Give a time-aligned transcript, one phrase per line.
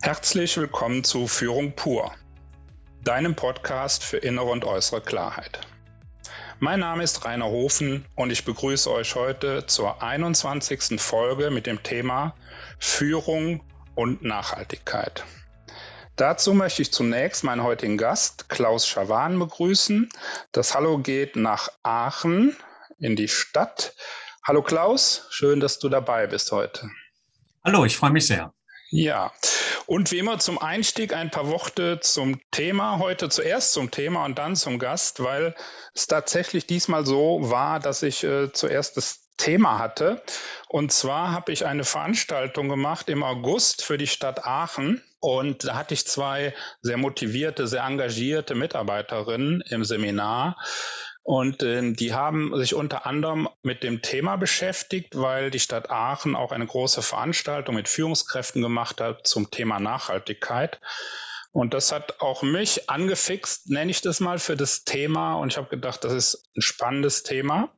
[0.00, 2.14] Herzlich willkommen zu Führung pur,
[3.02, 5.60] deinem Podcast für innere und äußere Klarheit.
[6.60, 11.00] Mein Name ist Rainer Hofen und ich begrüße euch heute zur 21.
[11.00, 12.36] Folge mit dem Thema
[12.78, 13.64] Führung
[13.96, 15.24] und Nachhaltigkeit.
[16.14, 20.08] Dazu möchte ich zunächst meinen heutigen Gast Klaus Schawan begrüßen.
[20.52, 22.56] Das Hallo geht nach Aachen
[23.00, 23.94] in die Stadt.
[24.46, 26.88] Hallo Klaus, schön, dass du dabei bist heute.
[27.64, 28.54] Hallo, ich freue mich sehr.
[28.90, 29.32] Ja,
[29.88, 32.98] und wie immer zum Einstieg ein paar Worte zum Thema.
[32.98, 35.54] Heute zuerst zum Thema und dann zum Gast, weil
[35.94, 40.20] es tatsächlich diesmal so war, dass ich äh, zuerst das Thema hatte.
[40.68, 45.02] Und zwar habe ich eine Veranstaltung gemacht im August für die Stadt Aachen.
[45.20, 50.58] Und da hatte ich zwei sehr motivierte, sehr engagierte Mitarbeiterinnen im Seminar.
[51.22, 56.36] Und äh, die haben sich unter anderem mit dem Thema beschäftigt, weil die Stadt Aachen
[56.36, 60.80] auch eine große Veranstaltung mit Führungskräften gemacht hat zum Thema Nachhaltigkeit.
[61.52, 65.34] Und das hat auch mich angefixt, nenne ich das mal, für das Thema.
[65.34, 67.72] Und ich habe gedacht, das ist ein spannendes Thema.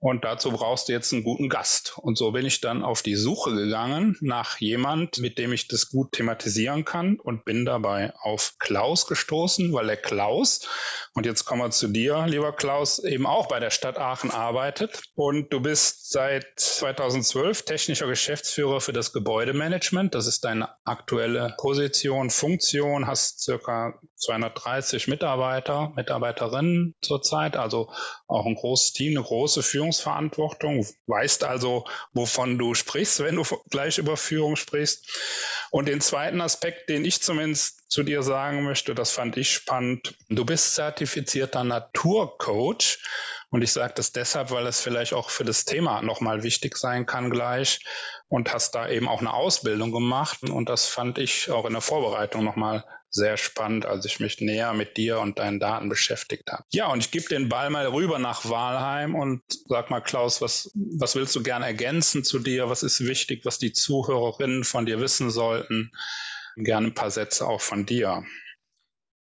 [0.00, 1.98] Und dazu brauchst du jetzt einen guten Gast.
[1.98, 5.88] Und so bin ich dann auf die Suche gegangen nach jemand, mit dem ich das
[5.88, 10.68] gut thematisieren kann und bin dabei auf Klaus gestoßen, weil der Klaus,
[11.14, 15.02] und jetzt kommen wir zu dir, lieber Klaus, eben auch bei der Stadt Aachen arbeitet.
[15.16, 20.14] Und du bist seit 2012 technischer Geschäftsführer für das Gebäudemanagement.
[20.14, 27.90] Das ist deine aktuelle Position, Funktion, hast circa 230 Mitarbeiter, Mitarbeiterinnen zurzeit, also
[28.26, 33.44] auch ein großes Team, eine große Führung Führungsverantwortung, weißt also, wovon du sprichst, wenn du
[33.70, 35.08] gleich über Führung sprichst.
[35.70, 40.14] Und den zweiten Aspekt, den ich zumindest zu dir sagen möchte, das fand ich spannend.
[40.28, 42.98] Du bist zertifizierter Naturcoach.
[43.50, 47.06] Und ich sage das deshalb, weil es vielleicht auch für das Thema nochmal wichtig sein
[47.06, 47.80] kann gleich.
[48.28, 50.42] Und hast da eben auch eine Ausbildung gemacht.
[50.42, 54.74] Und das fand ich auch in der Vorbereitung nochmal sehr spannend, als ich mich näher
[54.74, 56.64] mit dir und deinen Daten beschäftigt habe.
[56.72, 60.70] Ja, und ich gebe den Ball mal rüber nach Walheim und sag mal, Klaus, was,
[60.74, 62.68] was willst du gerne ergänzen zu dir?
[62.68, 65.90] Was ist wichtig, was die Zuhörerinnen von dir wissen sollten?
[66.56, 68.24] Gerne ein paar Sätze auch von dir.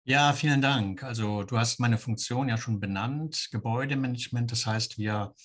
[0.09, 1.03] Ja, vielen Dank.
[1.03, 4.51] Also du hast meine Funktion ja schon benannt, Gebäudemanagement.
[4.51, 5.35] Das heißt, wir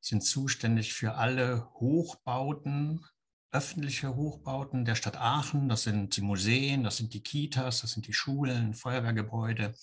[0.00, 3.04] sind zuständig für alle Hochbauten
[3.50, 5.68] öffentliche Hochbauten der Stadt Aachen.
[5.68, 9.74] Das sind die Museen, das sind die Kitas, das sind die Schulen, Feuerwehrgebäude.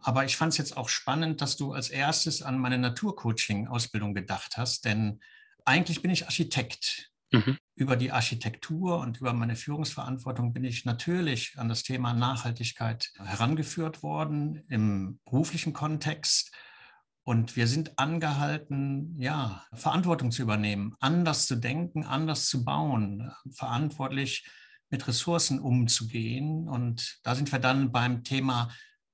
[0.00, 4.56] Aber ich fand es jetzt auch spannend, dass du als erstes an meine Naturcoaching-Ausbildung gedacht
[4.56, 5.20] hast, denn
[5.64, 7.12] eigentlich bin ich Architekt.
[7.30, 7.58] Mhm.
[7.74, 14.02] Über die Architektur und über meine Führungsverantwortung bin ich natürlich an das Thema Nachhaltigkeit herangeführt
[14.02, 16.54] worden im beruflichen Kontext.
[17.24, 24.48] Und wir sind angehalten, ja, Verantwortung zu übernehmen, anders zu denken, anders zu bauen, verantwortlich
[24.88, 26.66] mit Ressourcen umzugehen.
[26.68, 28.70] Und da sind wir dann beim Thema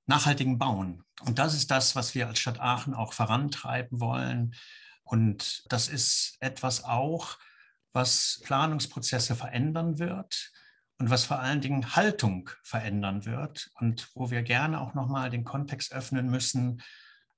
[0.06, 1.02] nachhaltigen Bauen.
[1.22, 4.54] Und das ist das, was wir als Stadt Aachen auch vorantreiben wollen.
[5.02, 7.36] Und das ist etwas auch,
[7.94, 10.52] was Planungsprozesse verändern wird
[10.98, 15.44] und was vor allen Dingen Haltung verändern wird und wo wir gerne auch nochmal den
[15.44, 16.82] Kontext öffnen müssen,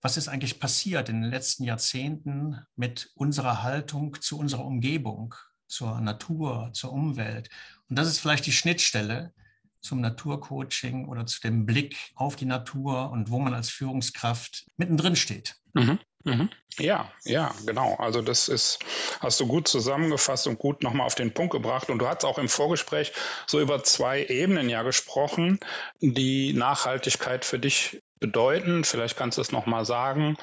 [0.01, 5.35] was ist eigentlich passiert in den letzten Jahrzehnten mit unserer Haltung zu unserer Umgebung,
[5.69, 7.51] zur Natur, zur Umwelt.
[7.89, 9.33] Und das ist vielleicht die Schnittstelle
[9.81, 15.17] zum Naturcoaching oder zu dem Blick auf die Natur und wo man als Führungskraft mittendrin
[15.17, 15.57] steht.
[15.75, 15.99] Mhm.
[16.27, 16.51] Mhm.
[16.79, 17.95] Ja, ja, genau.
[17.95, 18.81] Also das ist,
[19.21, 21.89] hast du gut zusammengefasst und gut nochmal auf den Punkt gebracht.
[21.89, 23.13] Und du hast auch im Vorgespräch
[23.47, 25.61] so über zwei Ebenen ja gesprochen,
[26.01, 28.83] die Nachhaltigkeit für dich bedeuten.
[28.83, 30.37] Vielleicht kannst du es nochmal sagen,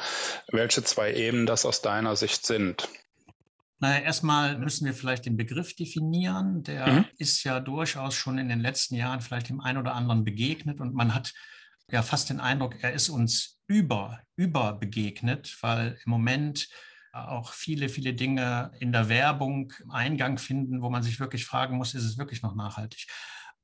[0.51, 2.87] welche zwei Ebenen das aus deiner Sicht sind.
[3.79, 6.63] Naja, erstmal müssen wir vielleicht den Begriff definieren.
[6.63, 7.05] Der mhm.
[7.17, 10.93] ist ja durchaus schon in den letzten Jahren vielleicht dem einen oder anderen begegnet und
[10.93, 11.33] man hat
[11.91, 16.69] ja fast den Eindruck, er ist uns über, über begegnet, weil im Moment
[17.11, 21.93] auch viele, viele Dinge in der Werbung Eingang finden, wo man sich wirklich fragen muss,
[21.93, 23.07] ist es wirklich noch nachhaltig?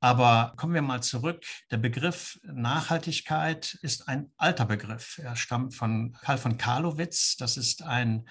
[0.02, 1.44] Aber kommen wir mal zurück.
[1.70, 5.20] Der Begriff Nachhaltigkeit ist ein alter Begriff.
[5.22, 7.36] Er stammt von Karl von Karlowitz.
[7.36, 8.26] Das ist ein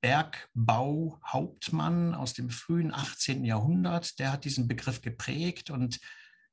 [0.00, 3.44] Bergbauhauptmann aus dem frühen 18.
[3.44, 4.18] Jahrhundert.
[4.18, 6.00] Der hat diesen Begriff geprägt und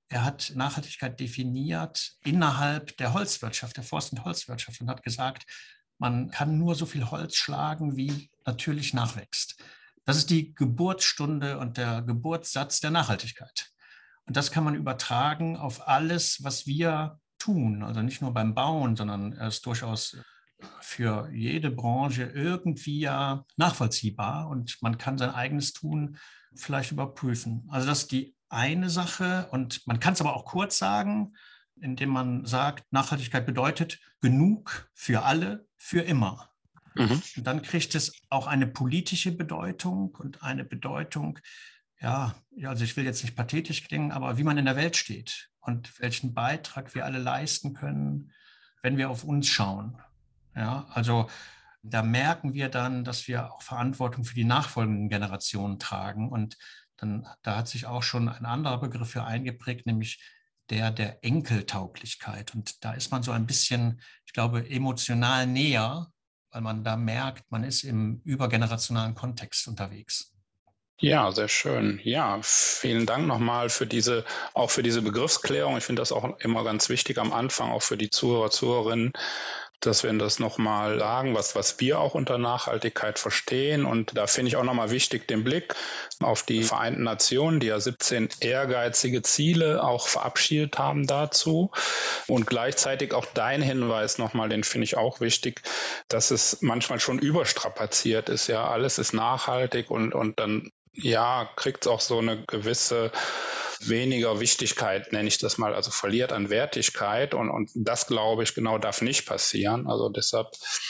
[0.10, 5.46] er hat Nachhaltigkeit definiert innerhalb der Holzwirtschaft, der Forst- und Holzwirtschaft und hat gesagt,
[5.98, 9.62] man kann nur so viel Holz schlagen, wie natürlich nachwächst.
[10.06, 13.70] Das ist die Geburtsstunde und der Geburtssatz der Nachhaltigkeit.
[14.26, 17.84] Und das kann man übertragen auf alles, was wir tun.
[17.84, 20.18] Also nicht nur beim Bauen, sondern er ist durchaus
[20.80, 26.18] für jede Branche irgendwie ja nachvollziehbar und man kann sein eigenes Tun
[26.56, 27.68] vielleicht überprüfen.
[27.70, 31.36] Also das ist die eine Sache und man kann es aber auch kurz sagen,
[31.80, 36.50] indem man sagt, Nachhaltigkeit bedeutet genug für alle, für immer.
[36.96, 37.22] Mhm.
[37.38, 41.40] Und dann kriegt es auch eine politische Bedeutung und eine Bedeutung,
[42.00, 45.50] ja, also ich will jetzt nicht pathetisch klingen, aber wie man in der Welt steht
[45.60, 48.32] und welchen Beitrag wir alle leisten können,
[48.82, 49.98] wenn wir auf uns schauen.
[50.56, 51.30] Ja, also
[51.84, 56.30] da merken wir dann, dass wir auch Verantwortung für die nachfolgenden Generationen tragen.
[56.30, 56.58] Und
[56.98, 60.20] dann, da hat sich auch schon ein anderer Begriff für eingeprägt, nämlich
[60.70, 62.54] der der Enkeltauglichkeit.
[62.54, 66.08] Und da ist man so ein bisschen, ich glaube, emotional näher,
[66.52, 70.34] weil man da merkt, man ist im übergenerationalen Kontext unterwegs.
[71.00, 72.00] Ja, sehr schön.
[72.04, 75.78] Ja, vielen Dank nochmal für diese, auch für diese Begriffsklärung.
[75.78, 79.14] Ich finde das auch immer ganz wichtig am Anfang, auch für die Zuhörer, Zuhörerinnen,
[79.80, 83.86] dass wir das nochmal sagen, was, was wir auch unter Nachhaltigkeit verstehen.
[83.86, 85.76] Und da finde ich auch nochmal wichtig den Blick
[86.20, 91.72] auf die Vereinten Nationen, die ja 17 ehrgeizige Ziele auch verabschiedet haben dazu.
[92.28, 95.62] Und gleichzeitig auch dein Hinweis nochmal, den finde ich auch wichtig,
[96.08, 98.48] dass es manchmal schon überstrapaziert ist.
[98.48, 103.12] Ja, alles ist nachhaltig und, und dann ja, kriegt auch so eine gewisse
[103.82, 107.34] weniger Wichtigkeit, nenne ich das mal, also verliert an Wertigkeit.
[107.34, 109.88] Und, und das, glaube ich, genau darf nicht passieren.
[109.88, 110.48] Also deshalb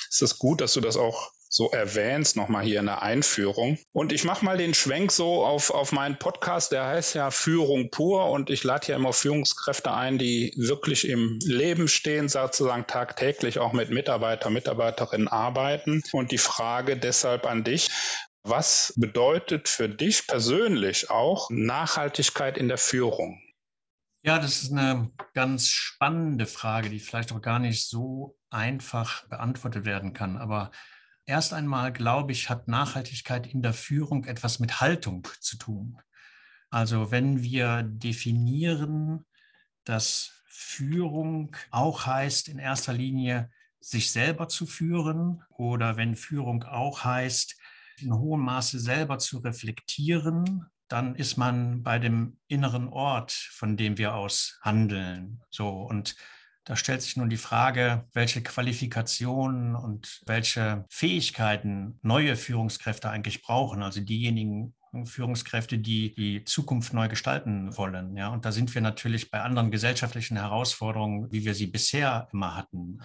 [0.10, 3.78] ist es gut, dass du das auch so erwähnst, nochmal hier in der Einführung.
[3.94, 7.90] Und ich mache mal den Schwenk so auf, auf meinen Podcast, der heißt ja Führung
[7.90, 13.60] pur und ich lade ja immer Führungskräfte ein, die wirklich im Leben stehen, sozusagen tagtäglich
[13.60, 16.04] auch mit Mitarbeiter, Mitarbeiterinnen arbeiten.
[16.12, 17.90] Und die Frage deshalb an dich,
[18.50, 23.42] was bedeutet für dich persönlich auch Nachhaltigkeit in der Führung?
[24.24, 29.86] Ja, das ist eine ganz spannende Frage, die vielleicht auch gar nicht so einfach beantwortet
[29.86, 30.38] werden kann.
[30.38, 30.72] Aber
[31.26, 36.02] erst einmal, glaube ich, hat Nachhaltigkeit in der Führung etwas mit Haltung zu tun.
[36.70, 39.26] Also wenn wir definieren,
[39.86, 43.50] dass Führung auch heißt, in erster Linie
[43.80, 47.56] sich selber zu führen oder wenn Führung auch heißt,
[48.02, 53.98] in hohem Maße selber zu reflektieren, dann ist man bei dem inneren Ort, von dem
[53.98, 55.42] wir aus handeln.
[55.50, 56.16] So und
[56.64, 63.82] da stellt sich nun die Frage, welche Qualifikationen und welche Fähigkeiten neue Führungskräfte eigentlich brauchen.
[63.82, 68.18] Also diejenigen Führungskräfte, die die Zukunft neu gestalten wollen.
[68.18, 72.56] Ja, und da sind wir natürlich bei anderen gesellschaftlichen Herausforderungen, wie wir sie bisher immer
[72.56, 73.00] hatten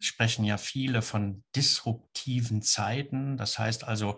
[0.00, 3.36] sprechen ja viele von disruptiven Zeiten.
[3.36, 4.16] Das heißt also,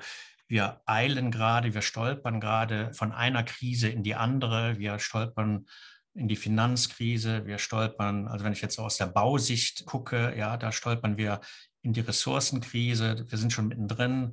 [0.48, 4.78] wir eilen gerade, wir stolpern gerade von einer Krise in die andere.
[4.78, 5.66] Wir stolpern
[6.14, 10.70] in die Finanzkrise, wir stolpern, also wenn ich jetzt aus der Bausicht gucke, ja, da
[10.70, 11.40] stolpern wir
[11.80, 14.32] in die Ressourcenkrise, wir sind schon mittendrin,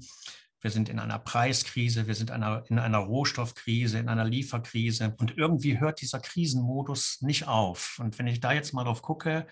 [0.62, 5.16] wir sind in einer Preiskrise, wir sind in einer, in einer Rohstoffkrise, in einer Lieferkrise
[5.20, 7.98] und irgendwie hört dieser Krisenmodus nicht auf.
[8.00, 9.48] Und wenn ich da jetzt mal drauf gucke,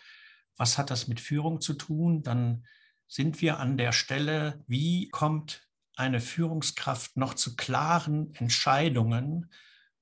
[0.57, 2.23] was hat das mit Führung zu tun?
[2.23, 2.65] Dann
[3.07, 9.51] sind wir an der Stelle, wie kommt eine Führungskraft noch zu klaren Entscheidungen,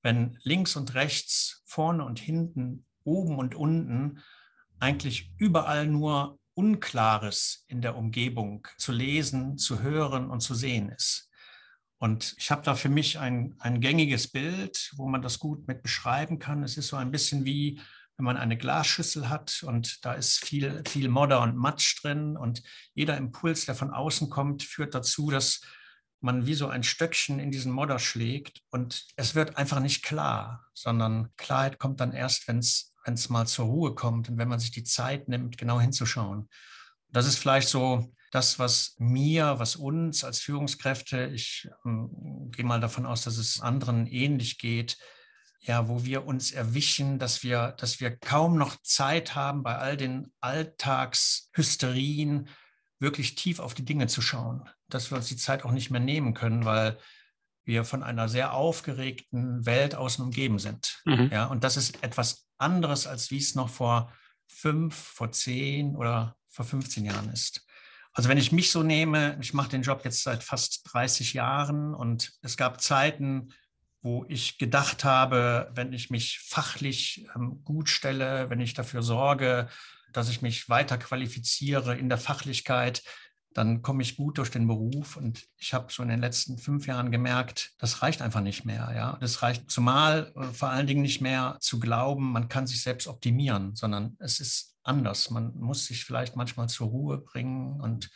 [0.02, 4.24] wenn links und rechts, vorne und hinten, oben und unten
[4.80, 11.30] eigentlich überall nur Unklares in der Umgebung zu lesen, zu hören und zu sehen ist.
[11.97, 15.81] Und ich habe da für mich ein, ein gängiges Bild, wo man das gut mit
[15.81, 16.64] beschreiben kann.
[16.64, 17.80] Es ist so ein bisschen wie
[18.18, 22.64] wenn man eine Glasschüssel hat und da ist viel, viel Modder und Matsch drin und
[22.94, 25.62] jeder Impuls, der von außen kommt, führt dazu, dass
[26.22, 30.66] man wie so ein Stöckchen in diesen Modder schlägt und es wird einfach nicht klar,
[30.74, 34.72] sondern Klarheit kommt dann erst, wenn es mal zur Ruhe kommt und wenn man sich
[34.72, 36.50] die Zeit nimmt, genau hinzuschauen.
[37.10, 41.90] Das ist vielleicht so das, was mir, was uns als Führungskräfte, ich äh,
[42.52, 44.98] gehe mal davon aus, dass es anderen ähnlich geht,
[45.66, 49.98] ja, wo wir uns erwischen, dass wir, dass wir kaum noch Zeit haben, bei all
[49.98, 52.48] den Alltagshysterien
[53.00, 54.69] wirklich tief auf die Dinge zu schauen.
[54.88, 57.00] Dass wir uns die Zeit auch nicht mehr nehmen können, weil
[57.66, 61.02] wir von einer sehr aufgeregten Welt außen umgeben sind.
[61.06, 61.30] Mhm.
[61.31, 64.14] Ja, und das ist etwas anderes, als wie es noch vor
[64.48, 67.66] fünf, vor zehn oder vor 15 Jahren ist.
[68.14, 71.95] Also wenn ich mich so nehme, ich mache den Job jetzt seit fast 30 Jahren
[71.95, 73.52] und es gab Zeiten,
[74.06, 79.68] wo ich gedacht habe, wenn ich mich fachlich ähm, gut stelle, wenn ich dafür sorge,
[80.14, 83.02] dass ich mich weiter qualifiziere in der Fachlichkeit,
[83.56, 85.18] dann komme ich gut durch den Beruf.
[85.18, 88.94] Und ich habe so in den letzten fünf Jahren gemerkt, das reicht einfach nicht mehr.
[88.95, 92.83] Ja, das reicht zumal äh, vor allen Dingen nicht mehr zu glauben, man kann sich
[92.83, 95.31] selbst optimieren, sondern es ist anders.
[95.31, 98.12] Man muss sich vielleicht manchmal zur Ruhe bringen und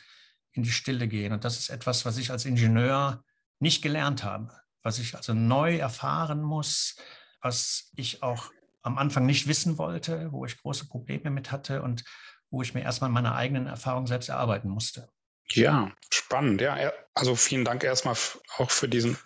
[0.51, 1.33] in die Stille gehen.
[1.33, 3.23] Und das ist etwas, was ich als Ingenieur
[3.59, 4.51] nicht gelernt habe
[4.83, 6.95] was ich also neu erfahren muss,
[7.41, 12.03] was ich auch am Anfang nicht wissen wollte, wo ich große Probleme mit hatte und
[12.49, 15.09] wo ich mir erstmal meine eigenen Erfahrungen selbst erarbeiten musste.
[15.51, 16.61] Ja, spannend.
[16.61, 18.15] Ja, also vielen Dank erstmal
[18.57, 19.17] auch für diesen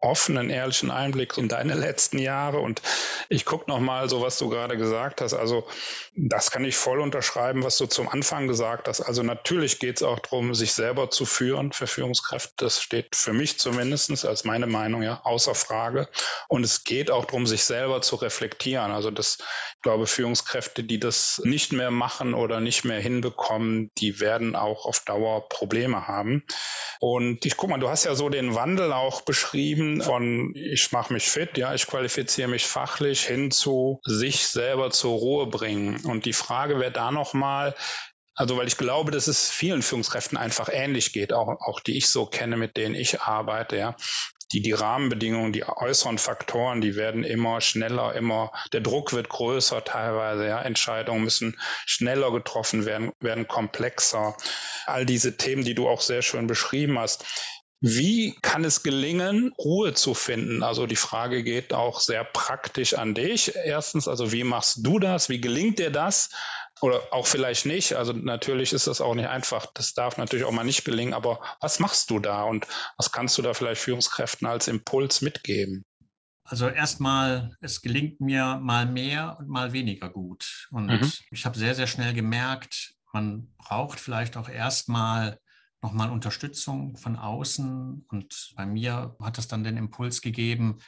[0.00, 2.60] offenen, ehrlichen Einblick in deine letzten Jahre.
[2.60, 2.80] Und
[3.28, 5.34] ich gucke nochmal so, was du gerade gesagt hast.
[5.34, 5.66] Also
[6.16, 9.02] das kann ich voll unterschreiben, was du zum Anfang gesagt hast.
[9.02, 12.52] Also natürlich geht es auch darum, sich selber zu führen für Führungskräfte.
[12.56, 16.08] Das steht für mich zumindest als meine Meinung ja außer Frage.
[16.48, 18.92] Und es geht auch darum, sich selber zu reflektieren.
[18.92, 19.38] Also das,
[19.76, 24.86] ich glaube, Führungskräfte, die das nicht mehr machen oder nicht mehr hinbekommen, die werden auch
[24.86, 26.42] auf Dauer Probleme haben.
[27.00, 31.12] Und ich guck mal, du hast ja so den Wandel auch beschrieben von ich mache
[31.12, 36.04] mich fit, ja, ich qualifiziere mich fachlich hin zu sich selber zur Ruhe bringen.
[36.04, 37.74] Und die Frage wäre da nochmal,
[38.34, 42.08] also weil ich glaube, dass es vielen Führungskräften einfach ähnlich geht, auch, auch die ich
[42.08, 43.96] so kenne, mit denen ich arbeite, ja.
[44.52, 49.84] Die, die Rahmenbedingungen, die äußeren Faktoren, die werden immer schneller, immer, der Druck wird größer
[49.84, 50.60] teilweise, ja.
[50.62, 54.36] Entscheidungen müssen schneller getroffen werden, werden komplexer.
[54.86, 57.24] All diese Themen, die du auch sehr schön beschrieben hast.
[57.82, 60.62] Wie kann es gelingen, Ruhe zu finden?
[60.62, 63.54] Also die Frage geht auch sehr praktisch an dich.
[63.56, 65.30] Erstens, also wie machst du das?
[65.30, 66.28] Wie gelingt dir das?
[66.82, 67.94] Oder auch vielleicht nicht.
[67.94, 69.66] Also natürlich ist das auch nicht einfach.
[69.72, 71.14] Das darf natürlich auch mal nicht gelingen.
[71.14, 72.66] Aber was machst du da und
[72.98, 75.86] was kannst du da vielleicht Führungskräften als Impuls mitgeben?
[76.44, 80.68] Also erstmal, es gelingt mir mal mehr und mal weniger gut.
[80.70, 81.12] Und mhm.
[81.30, 85.38] ich habe sehr, sehr schnell gemerkt, man braucht vielleicht auch erstmal
[85.82, 88.04] nochmal Unterstützung von außen.
[88.08, 90.78] Und bei mir hat es dann den Impuls gegeben,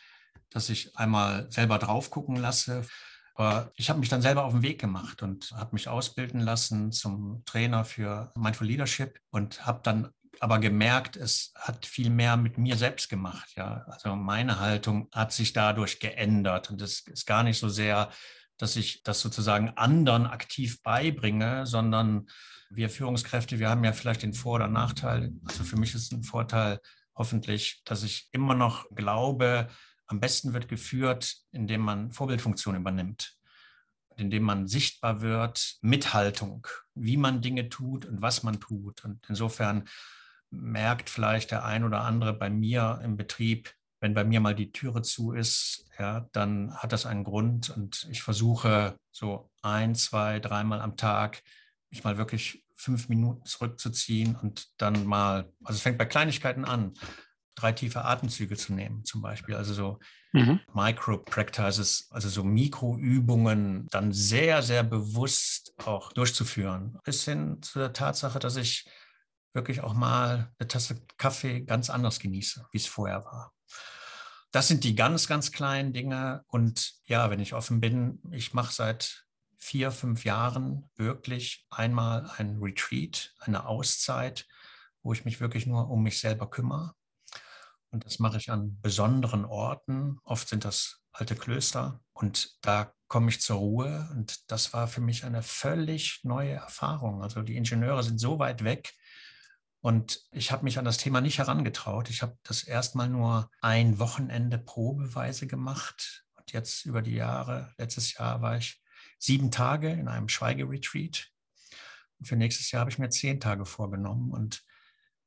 [0.51, 2.87] dass ich einmal selber drauf gucken lasse.
[3.35, 6.93] Aber ich habe mich dann selber auf den Weg gemacht und habe mich ausbilden lassen
[6.93, 12.59] zum Trainer für Mindful Leadership und habe dann aber gemerkt, es hat viel mehr mit
[12.59, 13.53] mir selbst gemacht.
[13.57, 18.11] Ja, also meine Haltung hat sich dadurch geändert und es ist gar nicht so sehr,
[18.59, 22.27] dass ich das sozusagen anderen aktiv beibringe, sondern
[22.75, 25.33] wir Führungskräfte, wir haben ja vielleicht den Vor- oder Nachteil.
[25.45, 26.81] Also für mich ist ein Vorteil
[27.15, 29.69] hoffentlich, dass ich immer noch glaube,
[30.07, 33.37] am besten wird geführt, indem man Vorbildfunktion übernimmt,
[34.17, 39.05] indem man sichtbar wird, Mithaltung, wie man Dinge tut und was man tut.
[39.05, 39.89] Und insofern
[40.51, 44.73] merkt vielleicht der ein oder andere bei mir im Betrieb, wenn bei mir mal die
[44.73, 50.41] Türe zu ist, ja, dann hat das einen Grund und ich versuche so ein, zwei,
[50.41, 51.43] dreimal am Tag
[51.93, 56.95] mich mal wirklich fünf Minuten zurückzuziehen und dann mal, also es fängt bei Kleinigkeiten an,
[57.55, 59.55] drei tiefe Atemzüge zu nehmen, zum Beispiel.
[59.55, 59.99] Also so
[60.33, 60.61] mhm.
[60.73, 66.99] Micro-Practices, also so Mikroübungen dann sehr, sehr bewusst auch durchzuführen.
[67.05, 68.89] Bis hin zu der Tatsache, dass ich
[69.53, 73.53] wirklich auch mal eine Tasse Kaffee ganz anders genieße, wie es vorher war.
[74.51, 76.43] Das sind die ganz, ganz kleinen Dinge.
[76.47, 79.25] Und ja, wenn ich offen bin, ich mache seit
[79.63, 84.49] vier, fünf Jahren wirklich einmal ein Retreat, eine Auszeit,
[85.05, 86.95] wo ich mich wirklich nur um mich selber kümmere.
[87.91, 90.19] Und das mache ich an besonderen Orten.
[90.25, 92.01] Oft sind das alte Klöster.
[92.13, 94.09] Und da komme ich zur Ruhe.
[94.11, 97.23] Und das war für mich eine völlig neue Erfahrung.
[97.23, 98.93] Also die Ingenieure sind so weit weg.
[99.81, 102.11] Und ich habe mich an das Thema nicht herangetraut.
[102.11, 106.25] Ich habe das erstmal nur ein Wochenende probeweise gemacht.
[106.35, 108.82] Und jetzt über die Jahre, letztes Jahr war ich
[109.23, 111.31] sieben Tage in einem Schweigeretreat.
[112.19, 114.65] Und für nächstes Jahr habe ich mir zehn Tage vorgenommen und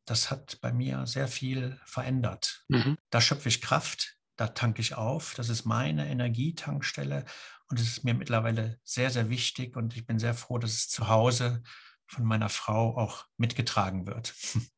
[0.06, 2.66] das hat bei mir sehr viel verändert.
[2.68, 2.98] Mhm.
[3.10, 5.34] Da schöpfe ich Kraft, da tanke ich auf.
[5.36, 7.26] Das ist meine Energietankstelle
[7.70, 10.90] und es ist mir mittlerweile sehr, sehr wichtig und ich bin sehr froh, dass es
[10.90, 11.64] zu Hause
[12.06, 14.36] von meiner Frau auch mitgetragen wird.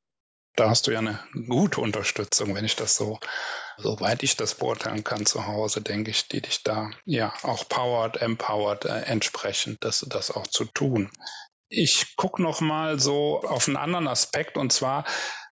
[0.57, 3.19] Da hast du ja eine gute Unterstützung, wenn ich das so,
[3.77, 8.17] soweit ich das beurteilen kann zu Hause, denke ich, die dich da ja auch powered,
[8.17, 11.11] empowered äh, entsprechend, das, das auch zu tun.
[11.69, 15.05] Ich gucke noch mal so auf einen anderen Aspekt und zwar,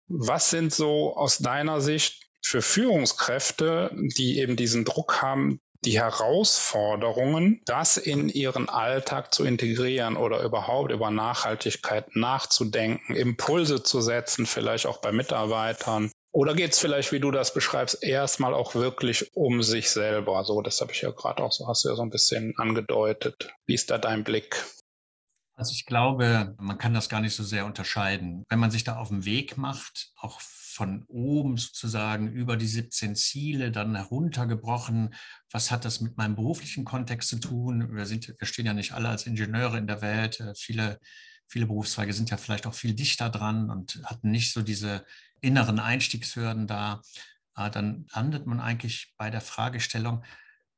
[0.08, 7.62] was sind so aus deiner Sicht für Führungskräfte, die eben diesen Druck haben, die Herausforderungen,
[7.64, 14.86] das in ihren Alltag zu integrieren oder überhaupt über Nachhaltigkeit nachzudenken, Impulse zu setzen, vielleicht
[14.86, 16.10] auch bei Mitarbeitern.
[16.32, 20.44] Oder geht es vielleicht, wie du das beschreibst, erstmal auch wirklich um sich selber?
[20.44, 23.54] So, das habe ich ja gerade auch so, hast du ja so ein bisschen angedeutet.
[23.64, 24.62] Wie ist da dein Blick?
[25.54, 28.44] Also ich glaube, man kann das gar nicht so sehr unterscheiden.
[28.50, 30.40] Wenn man sich da auf den Weg macht, auch
[30.76, 35.14] von oben sozusagen über die 17 Ziele dann heruntergebrochen.
[35.50, 37.96] Was hat das mit meinem beruflichen Kontext zu tun?
[37.96, 40.38] Wir, sind, wir stehen ja nicht alle als Ingenieure in der Welt.
[40.40, 41.00] Äh, viele,
[41.48, 45.06] viele Berufszweige sind ja vielleicht auch viel dichter dran und hatten nicht so diese
[45.40, 47.00] inneren Einstiegshürden da.
[47.56, 50.24] Äh, dann landet man eigentlich bei der Fragestellung,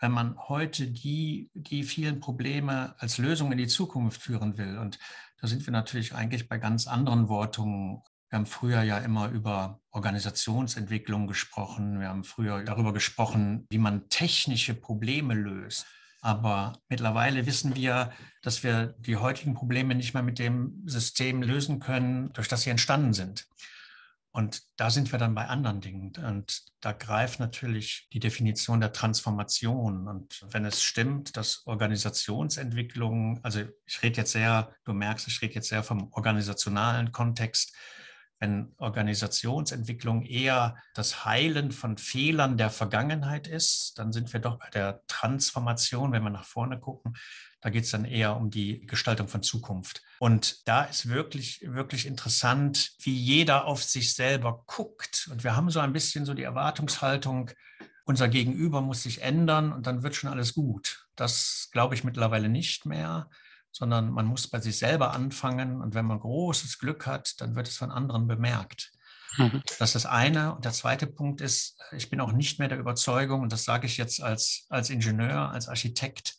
[0.02, 4.78] wenn man heute die, die vielen Probleme als Lösung in die Zukunft führen will?
[4.80, 5.00] Und
[5.40, 8.02] da sind wir natürlich eigentlich bei ganz anderen Wortungen.
[8.30, 12.00] Wir haben früher ja immer über Organisationsentwicklung gesprochen.
[12.00, 15.86] Wir haben früher darüber gesprochen, wie man technische Probleme löst.
[16.22, 21.80] Aber mittlerweile wissen wir, dass wir die heutigen Probleme nicht mehr mit dem System lösen
[21.80, 23.48] können, durch das sie entstanden sind.
[24.34, 26.14] Und da sind wir dann bei anderen Dingen.
[26.26, 30.08] Und da greift natürlich die Definition der Transformation.
[30.08, 35.56] Und wenn es stimmt, dass Organisationsentwicklung, also ich rede jetzt sehr, du merkst, ich rede
[35.56, 37.76] jetzt sehr vom organisationalen Kontext,
[38.40, 44.70] wenn Organisationsentwicklung eher das Heilen von Fehlern der Vergangenheit ist, dann sind wir doch bei
[44.72, 47.16] der Transformation, wenn wir nach vorne gucken.
[47.62, 50.02] Da geht es dann eher um die Gestaltung von Zukunft.
[50.20, 55.30] Und da ist wirklich, wirklich interessant, wie jeder auf sich selber guckt.
[55.32, 57.52] Und wir haben so ein bisschen so die Erwartungshaltung,
[58.04, 61.06] unser Gegenüber muss sich ändern und dann wird schon alles gut.
[61.16, 63.30] Das glaube ich mittlerweile nicht mehr
[63.72, 67.68] sondern man muss bei sich selber anfangen und wenn man großes Glück hat, dann wird
[67.68, 68.92] es von anderen bemerkt.
[69.38, 69.64] Mhm.
[69.80, 70.56] Das ist das eine.
[70.56, 73.88] Und der zweite Punkt ist, ich bin auch nicht mehr der Überzeugung, und das sage
[73.88, 76.36] ich jetzt als, als Ingenieur, als Architekt,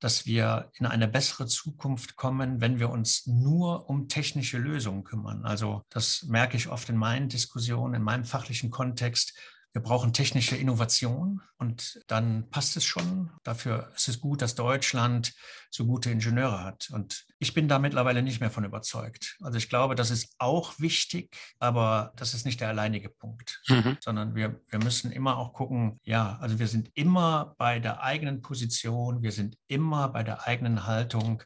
[0.00, 5.44] dass wir in eine bessere Zukunft kommen, wenn wir uns nur um technische Lösungen kümmern.
[5.44, 9.34] Also das merke ich oft in meinen Diskussionen, in meinem fachlichen Kontext
[9.74, 13.30] wir brauchen technische Innovation und dann passt es schon.
[13.42, 15.34] Dafür ist es gut, dass Deutschland
[15.68, 16.90] so gute Ingenieure hat.
[16.92, 19.36] Und ich bin da mittlerweile nicht mehr von überzeugt.
[19.42, 23.98] Also ich glaube, das ist auch wichtig, aber das ist nicht der alleinige Punkt, mhm.
[24.00, 28.40] sondern wir, wir müssen immer auch gucken, ja, also wir sind immer bei der eigenen
[28.40, 31.42] Position, wir sind immer bei der eigenen Haltung.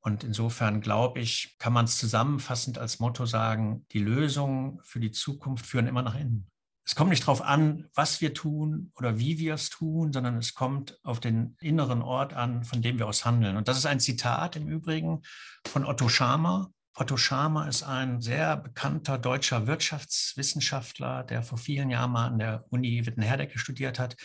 [0.00, 5.10] Und insofern glaube ich, kann man es zusammenfassend als Motto sagen, die Lösungen für die
[5.10, 6.48] Zukunft führen immer nach innen
[6.88, 10.54] es kommt nicht darauf an, was wir tun oder wie wir es tun, sondern es
[10.54, 13.58] kommt auf den inneren Ort an, von dem wir aus handeln.
[13.58, 15.20] Und das ist ein Zitat im Übrigen
[15.66, 16.72] von Otto Schama.
[16.94, 22.64] Otto Schama ist ein sehr bekannter deutscher Wirtschaftswissenschaftler, der vor vielen Jahren mal an der
[22.70, 24.16] Uni Wittenherdecke studiert hat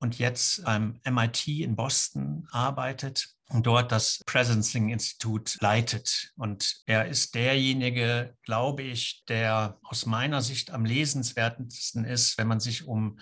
[0.00, 6.32] und jetzt beim MIT in Boston arbeitet und dort das Presencing-Institut leitet.
[6.36, 12.60] Und er ist derjenige, glaube ich, der aus meiner Sicht am lesenswertesten ist, wenn man
[12.60, 13.18] sich um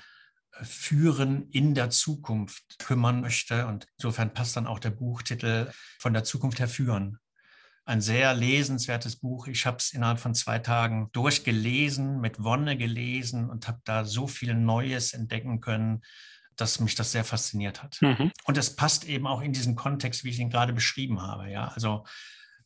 [0.53, 3.67] äh, Führen in der Zukunft kümmern möchte.
[3.67, 7.19] Und insofern passt dann auch der Buchtitel von der Zukunft her führen.
[7.87, 9.49] Ein sehr lesenswertes Buch.
[9.49, 14.27] Ich habe es innerhalb von zwei Tagen durchgelesen, mit Wonne gelesen und habe da so
[14.27, 16.03] viel Neues entdecken können
[16.61, 17.99] dass mich das sehr fasziniert hat.
[18.01, 18.33] Mhm.
[18.45, 21.51] Und es passt eben auch in diesen Kontext, wie ich ihn gerade beschrieben habe.
[21.51, 22.05] Ja, also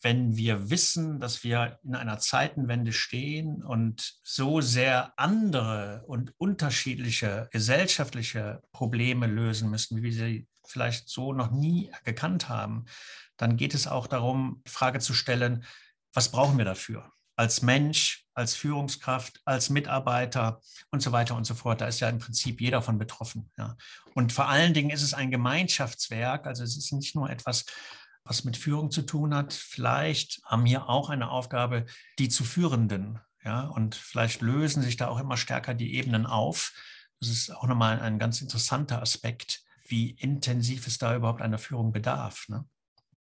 [0.00, 7.48] wenn wir wissen, dass wir in einer Zeitenwende stehen und so sehr andere und unterschiedliche
[7.52, 12.86] gesellschaftliche Probleme lösen müssen, wie wir sie vielleicht so noch nie gekannt haben,
[13.36, 15.64] dann geht es auch darum, die Frage zu stellen,
[16.12, 17.12] was brauchen wir dafür?
[17.36, 21.80] als Mensch, als Führungskraft, als Mitarbeiter und so weiter und so fort.
[21.80, 23.50] Da ist ja im Prinzip jeder von betroffen.
[23.58, 23.76] Ja.
[24.14, 26.46] Und vor allen Dingen ist es ein Gemeinschaftswerk.
[26.46, 27.66] Also es ist nicht nur etwas,
[28.24, 29.52] was mit Führung zu tun hat.
[29.52, 31.86] Vielleicht haben wir auch eine Aufgabe,
[32.18, 33.18] die zu Führenden.
[33.44, 36.72] Ja, und vielleicht lösen sich da auch immer stärker die Ebenen auf.
[37.20, 41.92] Das ist auch nochmal ein ganz interessanter Aspekt, wie intensiv es da überhaupt einer Führung
[41.92, 42.48] bedarf.
[42.48, 42.64] Ne?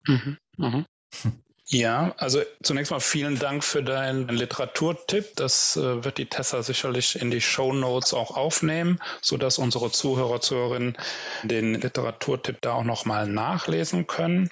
[0.06, 0.84] Mhm, mh.
[1.74, 5.34] Ja, also zunächst mal vielen Dank für deinen Literaturtipp.
[5.36, 9.90] Das äh, wird die Tessa sicherlich in die Show Notes auch aufnehmen, so dass unsere
[9.90, 10.98] Zuhörer, Zuhörerinnen
[11.44, 14.50] den Literaturtipp da auch nochmal nachlesen können.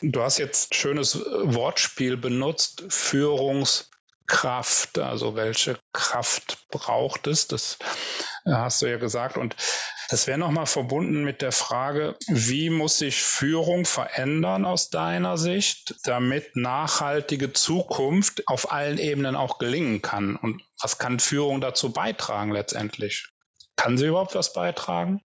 [0.00, 2.84] Du hast jetzt schönes Wortspiel benutzt,
[4.26, 4.98] Führungskraft.
[4.98, 7.48] Also welche Kraft braucht es?
[7.48, 7.78] Das
[8.44, 9.36] äh, hast du ja gesagt.
[9.36, 9.56] Und
[10.08, 15.94] das wäre nochmal verbunden mit der Frage, wie muss sich Führung verändern aus deiner Sicht,
[16.04, 20.36] damit nachhaltige Zukunft auf allen Ebenen auch gelingen kann?
[20.36, 23.28] Und was kann Führung dazu beitragen letztendlich?
[23.76, 25.22] Kann sie überhaupt was beitragen?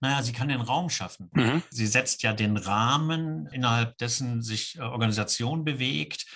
[0.00, 1.30] Naja, sie kann den Raum schaffen.
[1.32, 1.62] Mhm.
[1.70, 6.26] Sie setzt ja den Rahmen, innerhalb dessen sich äh, Organisation bewegt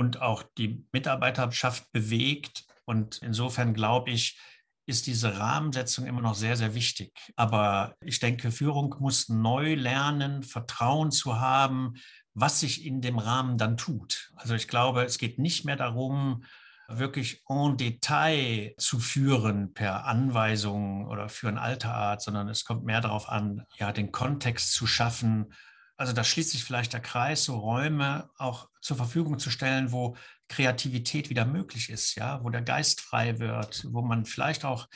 [0.00, 2.64] und auch die Mitarbeiterschaft bewegt.
[2.86, 4.40] Und insofern glaube ich,
[4.86, 7.12] ist diese Rahmensetzung immer noch sehr, sehr wichtig.
[7.36, 11.96] Aber ich denke, Führung muss neu lernen, Vertrauen zu haben,
[12.32, 14.32] was sich in dem Rahmen dann tut.
[14.36, 16.44] Also ich glaube, es geht nicht mehr darum,
[16.88, 23.02] wirklich en Detail zu führen per Anweisung oder für ein Alterart, sondern es kommt mehr
[23.02, 25.52] darauf an, ja, den Kontext zu schaffen.
[26.00, 30.16] Also da schließt sich vielleicht der Kreis, so Räume auch zur Verfügung zu stellen, wo
[30.48, 34.88] Kreativität wieder möglich ist, ja, wo der Geist frei wird, wo man vielleicht auch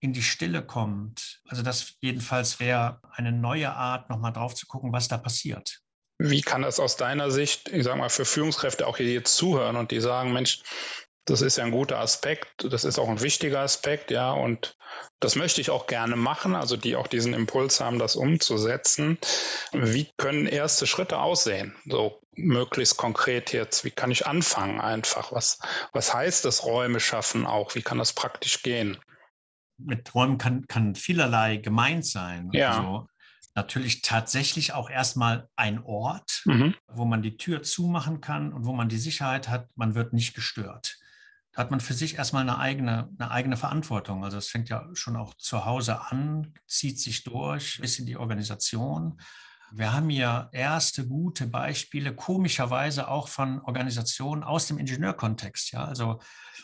[0.00, 1.42] in die Stille kommt.
[1.46, 5.78] Also das jedenfalls wäre eine neue Art, nochmal drauf zu gucken, was da passiert.
[6.18, 9.76] Wie kann das aus deiner Sicht, ich sage mal, für Führungskräfte auch hier jetzt zuhören
[9.76, 10.64] und die sagen, Mensch,
[11.28, 14.76] das ist ja ein guter Aspekt, das ist auch ein wichtiger Aspekt, ja, und
[15.20, 19.18] das möchte ich auch gerne machen, also die auch diesen Impuls haben, das umzusetzen.
[19.72, 21.74] Wie können erste Schritte aussehen?
[21.86, 25.30] So möglichst konkret jetzt, wie kann ich anfangen einfach?
[25.32, 25.58] Was,
[25.92, 27.74] was heißt das Räume schaffen auch?
[27.74, 28.96] Wie kann das praktisch gehen?
[29.76, 32.48] Mit Räumen kann, kann vielerlei gemeint sein.
[32.52, 32.78] Ja.
[32.78, 33.08] Also,
[33.54, 36.74] natürlich tatsächlich auch erstmal ein Ort, mhm.
[36.86, 40.34] wo man die Tür zumachen kann und wo man die Sicherheit hat, man wird nicht
[40.34, 40.96] gestört
[41.58, 44.24] hat man für sich erstmal eine eigene, eine eigene Verantwortung.
[44.24, 48.16] Also es fängt ja schon auch zu Hause an, zieht sich durch bis in die
[48.16, 49.20] Organisation.
[49.72, 55.72] Wir haben hier erste gute Beispiele, komischerweise auch von Organisationen aus dem Ingenieurkontext.
[55.72, 55.84] Ja?
[55.84, 56.20] Also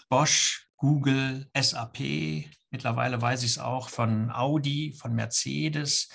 [0.08, 6.08] Bosch, Google, SAP, mittlerweile weiß ich es auch von Audi, von Mercedes,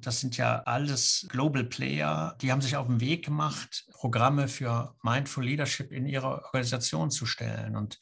[0.00, 4.94] das sind ja alles Global Player, die haben sich auf den Weg gemacht, Programme für
[5.02, 7.76] Mindful Leadership in ihre Organisation zu stellen.
[7.76, 7.98] Und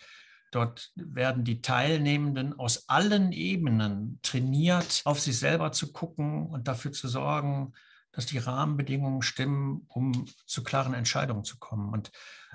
[0.52, 6.92] dort werden die Teilnehmenden aus allen Ebenen trainiert, auf sich selber zu gucken und dafür
[6.92, 7.72] zu sorgen,
[8.12, 11.92] dass die Rahmenbedingungen stimmen, um zu klaren Entscheidungen zu kommen.
[11.92, 12.11] Und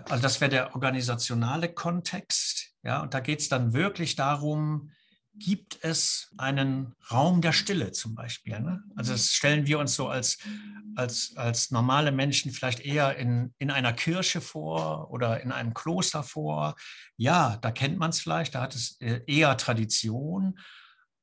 [0.10, 2.74] also das wäre der organisationale Kontext.
[2.84, 4.92] Ja, und da geht es dann wirklich darum,
[5.36, 8.60] gibt es einen Raum der Stille zum Beispiel.
[8.60, 8.84] Ne?
[8.96, 10.38] Also das stellen wir uns so als,
[10.96, 16.24] als, als normale Menschen vielleicht eher in, in einer Kirche vor oder in einem Kloster
[16.24, 16.76] vor.
[17.18, 20.60] Ja, da kennt man es vielleicht, da hat es äh, eher Tradition.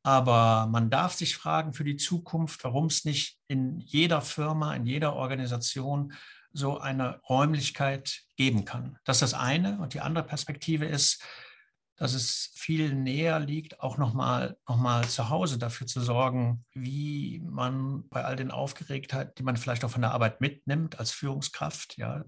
[0.02, 4.86] Aber man darf sich fragen für die Zukunft, warum es nicht in jeder Firma, in
[4.86, 6.14] jeder Organisation
[6.52, 8.98] so eine Räumlichkeit geben kann.
[9.04, 9.78] Das ist das eine.
[9.78, 11.22] Und die andere Perspektive ist,
[12.00, 17.42] dass es viel näher liegt, auch nochmal noch mal zu Hause dafür zu sorgen, wie
[17.44, 21.98] man bei all den Aufgeregtheiten, die man vielleicht auch von der Arbeit mitnimmt als Führungskraft,
[21.98, 22.24] ja,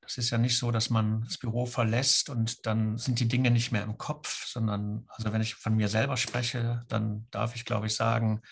[0.00, 3.52] das ist ja nicht so, dass man das Büro verlässt und dann sind die Dinge
[3.52, 7.64] nicht mehr im Kopf, sondern, also wenn ich von mir selber spreche, dann darf ich,
[7.64, 8.42] glaube ich, sagen,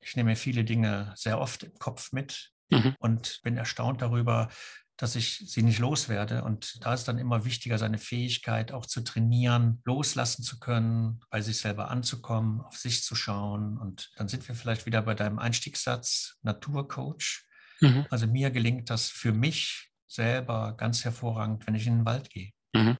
[0.00, 2.96] ich nehme viele Dinge sehr oft im Kopf mit mhm.
[2.98, 4.48] und bin erstaunt darüber,
[4.96, 6.42] dass ich sie nicht loswerde.
[6.42, 11.42] Und da ist dann immer wichtiger, seine Fähigkeit auch zu trainieren, loslassen zu können, bei
[11.42, 13.78] sich selber anzukommen, auf sich zu schauen.
[13.78, 17.44] Und dann sind wir vielleicht wieder bei deinem Einstiegssatz, Naturcoach.
[17.80, 18.06] Mhm.
[18.10, 22.52] Also mir gelingt das für mich selber ganz hervorragend, wenn ich in den Wald gehe.
[22.74, 22.96] Mhm.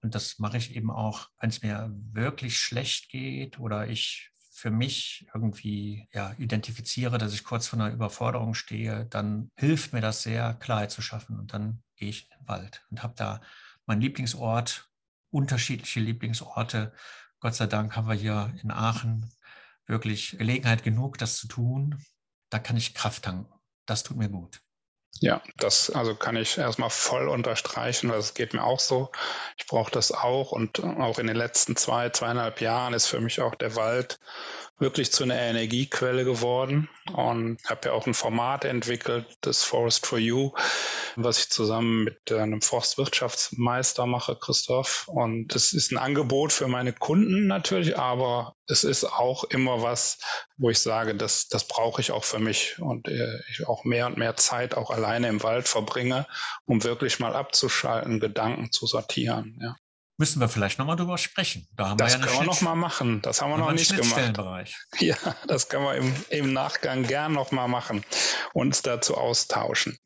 [0.00, 4.72] Und das mache ich eben auch, wenn es mir wirklich schlecht geht oder ich für
[4.72, 10.24] mich irgendwie ja, identifiziere, dass ich kurz vor einer Überforderung stehe, dann hilft mir das
[10.24, 11.38] sehr, Klarheit zu schaffen.
[11.38, 13.40] Und dann gehe ich in den Wald und habe da
[13.86, 14.90] meinen Lieblingsort,
[15.30, 16.92] unterschiedliche Lieblingsorte.
[17.38, 19.30] Gott sei Dank haben wir hier in Aachen
[19.86, 22.04] wirklich Gelegenheit genug, das zu tun.
[22.50, 23.52] Da kann ich Kraft tanken.
[23.86, 24.60] Das tut mir gut.
[25.20, 29.10] Ja, das also kann ich erstmal voll unterstreichen, weil es geht mir auch so.
[29.56, 33.40] Ich brauche das auch und auch in den letzten zwei, zweieinhalb Jahren ist für mich
[33.40, 34.20] auch der Wald
[34.78, 40.18] wirklich zu einer Energiequelle geworden und habe ja auch ein Format entwickelt, das Forest for
[40.18, 40.52] You,
[41.16, 45.08] was ich zusammen mit einem Forstwirtschaftsmeister mache, Christoph.
[45.08, 50.18] Und es ist ein Angebot für meine Kunden natürlich, aber es ist auch immer was,
[50.56, 54.06] wo ich sage, das, das brauche ich auch für mich und äh, ich auch mehr
[54.06, 56.26] und mehr Zeit auch alleine im Wald verbringe,
[56.66, 59.58] um wirklich mal abzuschalten, Gedanken zu sortieren.
[59.60, 59.76] Ja.
[60.18, 61.66] Müssen wir vielleicht nochmal drüber sprechen.
[61.76, 63.22] Da haben das wir ja können wir nochmal machen.
[63.22, 64.74] Das haben wir noch nicht gemacht.
[64.98, 68.04] Ja, das können wir im, im Nachgang gern nochmal machen.
[68.52, 69.96] Uns dazu austauschen.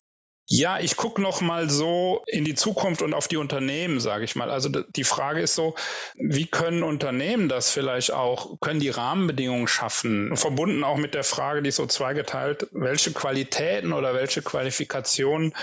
[0.47, 4.35] Ja, ich gucke noch mal so in die Zukunft und auf die Unternehmen, sage ich
[4.37, 4.51] mal.
[4.51, 5.75] Also die Frage ist so,
[6.17, 10.37] wie können Unternehmen das vielleicht auch, können die Rahmenbedingungen schaffen?
[10.37, 15.55] Verbunden auch mit der Frage, die ist so zweigeteilt, welche Qualitäten oder welche Qualifikationen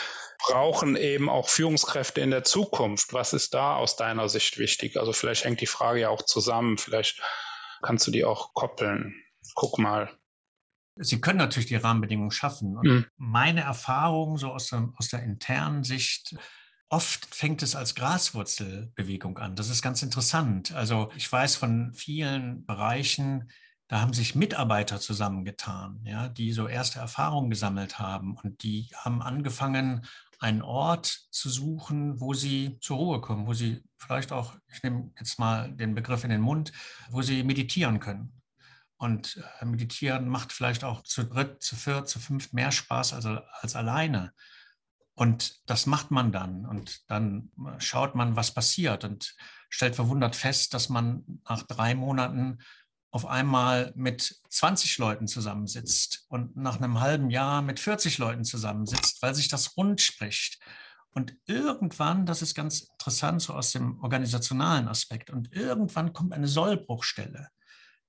[0.47, 3.13] brauchen eben auch Führungskräfte in der Zukunft?
[3.13, 4.97] Was ist da aus deiner Sicht wichtig?
[4.97, 6.77] Also vielleicht hängt die Frage ja auch zusammen.
[6.77, 7.21] Vielleicht
[7.81, 9.13] kannst du die auch koppeln.
[9.55, 10.09] Guck mal.
[10.99, 12.77] Sie können natürlich die Rahmenbedingungen schaffen.
[12.77, 13.05] Und mhm.
[13.17, 16.35] meine Erfahrung so aus der, aus der internen Sicht,
[16.89, 19.55] oft fängt es als Graswurzelbewegung an.
[19.55, 20.73] Das ist ganz interessant.
[20.73, 23.49] Also ich weiß von vielen Bereichen,
[23.87, 29.21] da haben sich Mitarbeiter zusammengetan, ja, die so erste Erfahrungen gesammelt haben und die haben
[29.21, 30.05] angefangen,
[30.39, 35.11] einen Ort zu suchen, wo sie zur Ruhe kommen, wo sie vielleicht auch, ich nehme
[35.19, 36.71] jetzt mal den Begriff in den Mund,
[37.09, 38.38] wo sie meditieren können.
[38.99, 43.25] Und äh, meditieren macht vielleicht auch zu dritt, zu viert, zu fünft mehr Spaß als,
[43.25, 44.33] als alleine.
[45.15, 46.65] Und das macht man dann.
[46.65, 49.35] Und dann schaut man, was passiert und
[49.69, 52.59] stellt verwundert fest, dass man nach drei Monaten
[53.11, 59.21] auf einmal mit 20 Leuten zusammensitzt und nach einem halben Jahr mit 40 Leuten zusammensitzt,
[59.21, 60.59] weil sich das rund spricht.
[61.11, 66.47] Und irgendwann, das ist ganz interessant, so aus dem organisationalen Aspekt, und irgendwann kommt eine
[66.47, 67.47] Sollbruchstelle.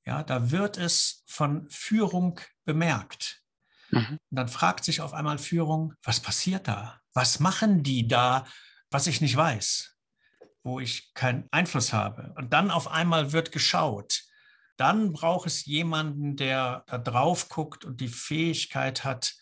[0.05, 3.43] Ja, da wird es von Führung bemerkt.
[3.91, 4.19] Mhm.
[4.31, 7.01] Und dann fragt sich auf einmal Führung, was passiert da?
[7.13, 8.47] Was machen die da,
[8.91, 9.97] was ich nicht weiß,
[10.63, 12.33] wo ich keinen Einfluss habe?
[12.37, 14.23] Und dann auf einmal wird geschaut,
[14.77, 19.35] dann braucht es jemanden, der da drauf guckt und die Fähigkeit hat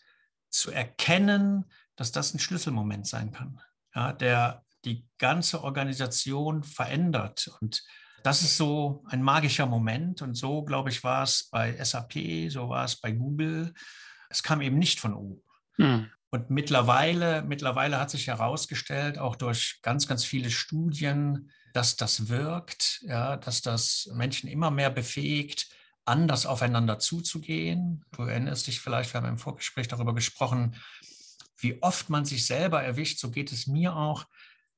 [0.49, 3.61] zu erkennen, dass das ein Schlüsselmoment sein kann,
[3.95, 7.49] ja, der die ganze Organisation verändert.
[7.61, 7.83] Und
[8.23, 10.21] das ist so ein magischer Moment.
[10.21, 13.73] Und so, glaube ich, war es bei SAP, so war es bei Google.
[14.29, 15.41] Es kam eben nicht von oben.
[15.77, 16.09] Hm.
[16.31, 23.01] Und mittlerweile, mittlerweile hat sich herausgestellt, auch durch ganz, ganz viele Studien, dass das wirkt,
[23.01, 25.69] ja, dass das Menschen immer mehr befähigt,
[26.05, 28.03] anders aufeinander zuzugehen.
[28.11, 30.75] Du erinnerst dich vielleicht, wir haben im Vorgespräch darüber gesprochen,
[31.57, 34.25] wie oft man sich selber erwischt, so geht es mir auch,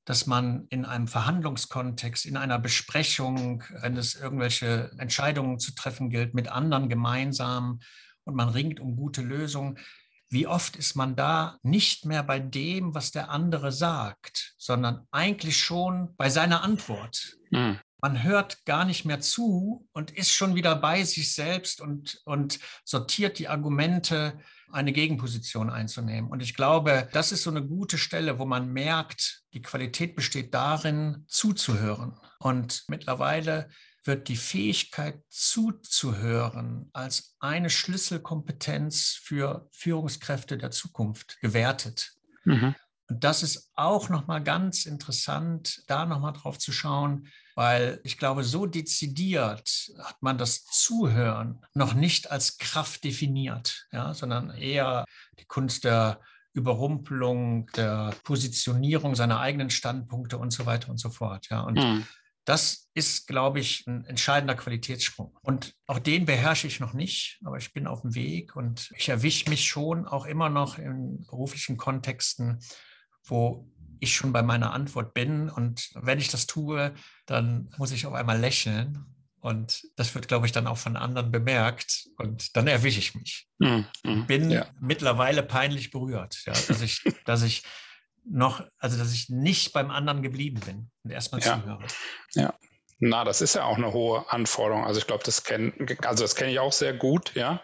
[0.05, 6.33] dass man in einem Verhandlungskontext, in einer Besprechung, wenn es irgendwelche Entscheidungen zu treffen gilt,
[6.33, 7.79] mit anderen gemeinsam
[8.23, 9.77] und man ringt um gute Lösungen,
[10.29, 15.59] wie oft ist man da nicht mehr bei dem, was der andere sagt, sondern eigentlich
[15.59, 17.37] schon bei seiner Antwort.
[17.51, 17.79] Mhm.
[18.01, 22.59] Man hört gar nicht mehr zu und ist schon wieder bei sich selbst und, und
[22.85, 24.39] sortiert die Argumente,
[24.73, 26.29] eine Gegenposition einzunehmen.
[26.29, 30.53] Und ich glaube, das ist so eine gute Stelle, wo man merkt, die Qualität besteht
[30.53, 32.19] darin, zuzuhören.
[32.39, 33.69] Und mittlerweile
[34.03, 42.13] wird die Fähigkeit zuzuhören als eine Schlüsselkompetenz für Führungskräfte der Zukunft gewertet.
[42.45, 42.75] Mhm.
[43.11, 48.45] Und das ist auch nochmal ganz interessant, da nochmal drauf zu schauen, weil ich glaube,
[48.45, 55.03] so dezidiert hat man das Zuhören noch nicht als Kraft definiert, ja, sondern eher
[55.37, 56.21] die Kunst der
[56.53, 61.49] Überrumpelung, der Positionierung seiner eigenen Standpunkte und so weiter und so fort.
[61.49, 61.63] Ja.
[61.63, 62.07] Und mhm.
[62.45, 65.37] Das ist, glaube ich, ein entscheidender Qualitätssprung.
[65.41, 69.09] Und auch den beherrsche ich noch nicht, aber ich bin auf dem Weg und ich
[69.09, 72.59] erwische mich schon auch immer noch in beruflichen Kontexten,
[73.23, 73.67] wo
[73.99, 75.49] ich schon bei meiner Antwort bin.
[75.49, 76.93] Und wenn ich das tue,
[77.25, 79.05] dann muss ich auf einmal lächeln.
[79.39, 82.07] Und das wird, glaube ich, dann auch von anderen bemerkt.
[82.17, 83.47] Und dann erwische ich mich.
[83.59, 84.67] Mm, mm, bin ja.
[84.79, 87.63] mittlerweile peinlich berührt, ja, dass, ich, dass ich
[88.23, 91.59] noch, also dass ich nicht beim anderen geblieben bin und erstmal ja.
[91.59, 91.87] zuhöre.
[92.33, 92.53] Ja,
[93.03, 94.85] na, das ist ja auch eine hohe Anforderung.
[94.85, 97.59] Also ich glaube, das kenne, also das kenne ich auch sehr gut, ja.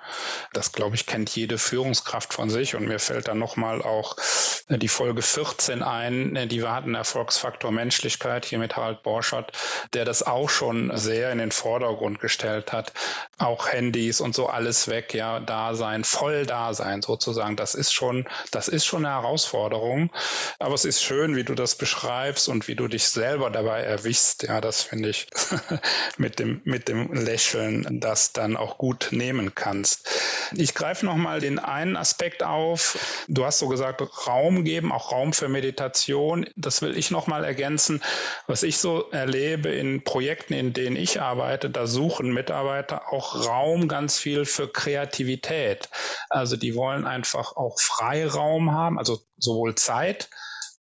[0.51, 2.75] Das glaube ich kennt jede Führungskraft von sich.
[2.75, 4.21] Und mir fällt dann nochmal auch äh,
[4.69, 9.53] die Folge 14 ein, äh, die wir hatten, Erfolgsfaktor Menschlichkeit hier mit Harald Borschert,
[9.93, 12.91] der das auch schon sehr in den Vordergrund gestellt hat.
[13.37, 17.55] Auch Handys und so alles weg, ja, da sein, voll da sein sozusagen.
[17.55, 20.11] Das ist schon, das ist schon eine Herausforderung.
[20.59, 24.43] Aber es ist schön, wie du das beschreibst und wie du dich selber dabei erwischst.
[24.43, 25.27] Ja, das finde ich
[26.17, 30.09] mit dem, mit dem Lächeln das dann auch gut nehmen kannst.
[30.53, 33.25] Ich greife nochmal den einen Aspekt auf.
[33.29, 36.45] Du hast so gesagt, Raum geben, auch Raum für Meditation.
[36.55, 38.01] Das will ich nochmal ergänzen.
[38.47, 43.87] Was ich so erlebe in Projekten, in denen ich arbeite, da suchen Mitarbeiter auch Raum
[43.87, 45.89] ganz viel für Kreativität.
[46.29, 50.29] Also die wollen einfach auch Freiraum haben, also sowohl Zeit,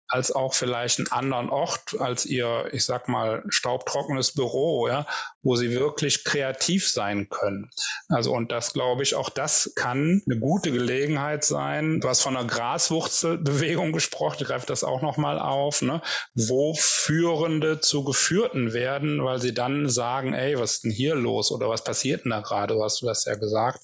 [0.07, 5.07] als auch vielleicht einen anderen Ort als ihr, ich sag mal, staubtrockenes Büro, ja,
[5.45, 7.69] wo sie wirklich kreativ sein können.
[8.09, 12.01] Also und das glaube ich, auch das kann eine gute Gelegenheit sein.
[12.01, 16.01] Du hast von einer Graswurzelbewegung gesprochen, ich greife das auch nochmal auf, ne,
[16.33, 21.51] wo Führende zu Geführten werden, weil sie dann sagen, ey, was ist denn hier los
[21.51, 23.81] oder was passiert denn da gerade, hast du das ja gesagt.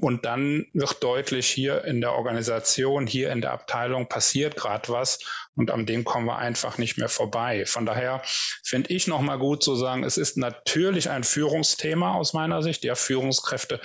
[0.00, 5.18] Und dann wird deutlich hier in der Organisation, hier in der Abteilung passiert gerade was
[5.56, 7.64] und an dem kommen wir einfach nicht mehr vorbei.
[7.66, 8.22] Von daher
[8.64, 12.84] finde ich nochmal gut zu sagen, es ist natürlich ein Führungsthema aus meiner Sicht.
[12.84, 13.80] Ja, Führungskräfte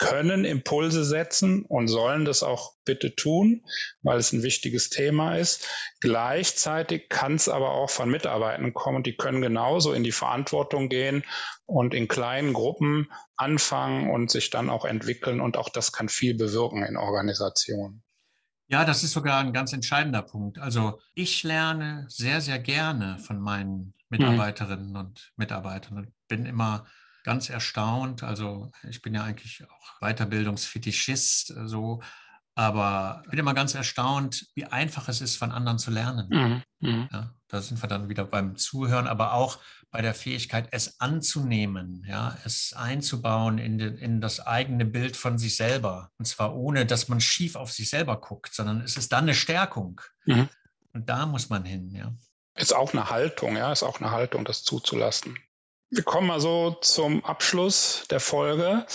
[0.00, 3.62] können Impulse setzen und sollen das auch bitte tun,
[4.02, 5.68] weil es ein wichtiges Thema ist.
[6.00, 11.22] Gleichzeitig kann es aber auch von Mitarbeitern kommen, die können genauso in die Verantwortung gehen
[11.66, 15.38] und in kleinen Gruppen anfangen und sich dann auch entwickeln.
[15.38, 18.02] Und auch das kann viel bewirken in Organisationen.
[18.68, 20.58] Ja, das ist sogar ein ganz entscheidender Punkt.
[20.58, 24.96] Also ich lerne sehr, sehr gerne von meinen Mitarbeiterinnen mhm.
[24.96, 26.86] und Mitarbeitern bin immer
[27.24, 28.22] ganz erstaunt.
[28.22, 32.00] Also ich bin ja eigentlich auch Weiterbildungsfetischist, so,
[32.54, 36.28] Aber ich bin immer ganz erstaunt, wie einfach es ist, von anderen zu lernen.
[36.28, 36.62] Mhm.
[36.80, 37.08] Mhm.
[37.10, 39.58] Ja, da sind wir dann wieder beim Zuhören, aber auch
[39.90, 45.38] bei der Fähigkeit, es anzunehmen, ja, es einzubauen in, den, in das eigene Bild von
[45.38, 46.10] sich selber.
[46.18, 49.34] Und zwar ohne, dass man schief auf sich selber guckt, sondern es ist dann eine
[49.34, 50.00] Stärkung.
[50.26, 50.48] Mhm.
[50.92, 52.12] Und da muss man hin, ja.
[52.56, 55.38] Ist auch eine Haltung, ja, ist auch eine Haltung, das zuzulassen.
[55.92, 58.86] Wir kommen mal so zum Abschluss der Folge.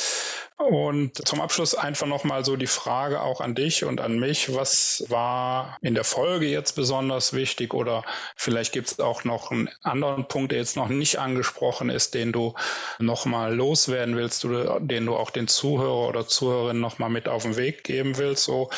[0.58, 4.56] Und zum Abschluss einfach nochmal so die Frage auch an dich und an mich.
[4.56, 8.06] Was war in der Folge jetzt besonders wichtig oder
[8.38, 12.32] vielleicht gibt es auch noch einen anderen Punkt, der jetzt noch nicht angesprochen ist, den
[12.32, 12.54] du
[13.00, 17.84] nochmal loswerden willst, den du auch den Zuhörer oder Zuhörerinnen nochmal mit auf den Weg
[17.84, 18.46] geben willst.
[18.46, 18.70] So,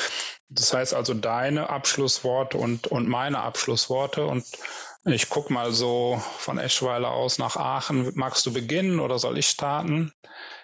[0.49, 4.45] das heißt also deine Abschlussworte und, und meine Abschlussworte und
[5.13, 8.12] ich gucke mal so von Eschweiler aus nach Aachen.
[8.15, 10.12] Magst du beginnen oder soll ich starten?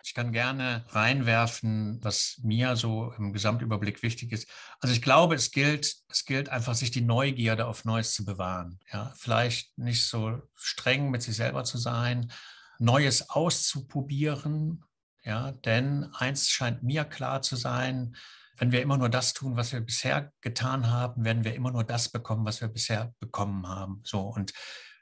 [0.03, 4.47] Ich kann gerne reinwerfen, was mir so im Gesamtüberblick wichtig ist.
[4.81, 8.79] Also ich glaube, es gilt, es gilt einfach, sich die Neugierde auf Neues zu bewahren.
[8.91, 12.31] Ja, vielleicht nicht so streng mit sich selber zu sein,
[12.79, 14.83] Neues auszuprobieren.
[15.23, 18.17] Ja, denn eins scheint mir klar zu sein,
[18.57, 21.83] wenn wir immer nur das tun, was wir bisher getan haben, werden wir immer nur
[21.83, 24.01] das bekommen, was wir bisher bekommen haben.
[24.03, 24.53] So und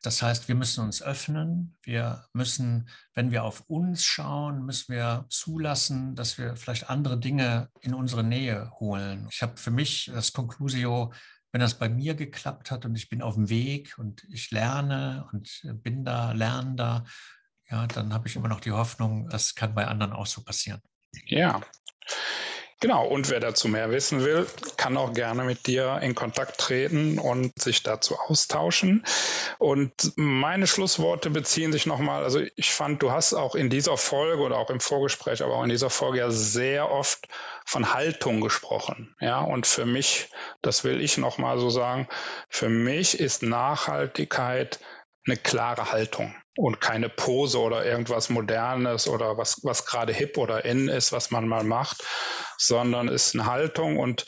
[0.03, 1.77] das heißt, wir müssen uns öffnen.
[1.83, 7.69] Wir müssen, wenn wir auf uns schauen, müssen wir zulassen, dass wir vielleicht andere Dinge
[7.81, 9.27] in unsere Nähe holen.
[9.31, 11.13] Ich habe für mich das Conclusio,
[11.51, 15.27] wenn das bei mir geklappt hat und ich bin auf dem Weg und ich lerne
[15.33, 17.03] und bin da Lernender,
[17.69, 20.81] ja, dann habe ich immer noch die Hoffnung, das kann bei anderen auch so passieren.
[21.27, 21.61] Ja,
[22.82, 27.20] Genau, und wer dazu mehr wissen will, kann auch gerne mit dir in Kontakt treten
[27.20, 29.06] und sich dazu austauschen.
[29.60, 34.41] Und meine Schlussworte beziehen sich nochmal, also ich fand, du hast auch in dieser Folge
[34.41, 37.28] oder auch im Vorgespräch, aber auch in dieser Folge ja sehr oft
[37.65, 39.15] von Haltung gesprochen.
[39.20, 40.30] Ja, und für mich,
[40.63, 42.08] das will ich nochmal so sagen,
[42.50, 44.80] für mich ist Nachhaltigkeit
[45.25, 50.65] eine klare Haltung und keine Pose oder irgendwas Modernes oder was, was gerade hip oder
[50.65, 52.03] in ist, was man mal macht,
[52.57, 54.25] sondern ist eine Haltung und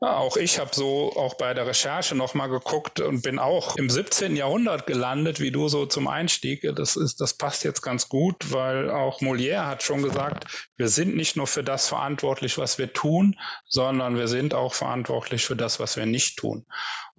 [0.00, 4.34] auch ich habe so auch bei der Recherche nochmal geguckt und bin auch im 17.
[4.34, 6.66] Jahrhundert gelandet, wie du so zum Einstieg.
[6.74, 11.16] Das ist, das passt jetzt ganz gut, weil auch Molière hat schon gesagt, wir sind
[11.16, 15.80] nicht nur für das verantwortlich, was wir tun, sondern wir sind auch verantwortlich für das,
[15.80, 16.64] was wir nicht tun.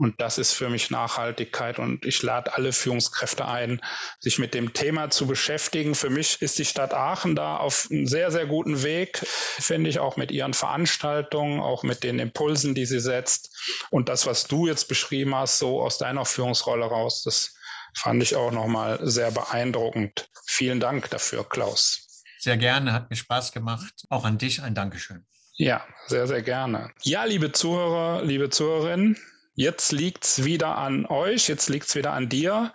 [0.02, 1.78] Und das ist für mich Nachhaltigkeit.
[1.78, 3.82] Und ich lade alle Führungskräfte ein,
[4.20, 5.94] sich mit dem Thema zu beschäftigen.
[5.94, 10.00] Für mich ist die Stadt Aachen da auf einem sehr, sehr guten Weg, finde ich,
[10.00, 13.56] auch mit ihren Veranstaltungen, auch mit den Impulsen, die sie setzt.
[13.90, 17.56] Und das, was du jetzt beschrieben hast, so aus deiner Führungsrolle raus, das
[17.96, 20.30] fand ich auch nochmal sehr beeindruckend.
[20.46, 22.24] Vielen Dank dafür, Klaus.
[22.40, 24.06] Sehr gerne, hat mir Spaß gemacht.
[24.10, 25.26] Auch an dich ein Dankeschön.
[25.54, 26.92] Ja, sehr, sehr gerne.
[27.04, 29.18] Ja, liebe Zuhörer, liebe Zuhörerinnen,
[29.54, 32.74] Jetzt liegt es wieder an euch, jetzt liegt es wieder an dir.